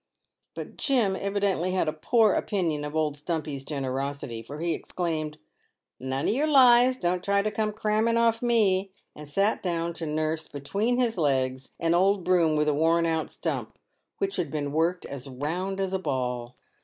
[0.55, 5.37] But Jim evidently had a poor opinion of old Stumpy's generosity, for he exclaimed,"
[5.99, 10.07] None of yer lies; don't try to come cramming of me;" and sat down to
[10.07, 13.77] nurse between his legs an old broom with a worn out stump,
[14.17, 16.55] which had been worked as round as a ball.